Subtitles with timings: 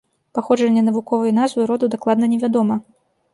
[0.35, 2.81] Паходжанне навуковай назвы роду дакладна невядома.